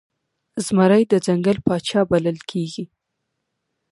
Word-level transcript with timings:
زمری 0.65 1.03
د 1.09 1.13
ځنګل 1.25 1.57
پاچا 1.67 2.01
بلل 2.09 2.37
کېږي. 2.49 2.85